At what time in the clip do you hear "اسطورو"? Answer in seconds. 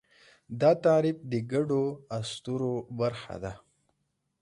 2.17-2.73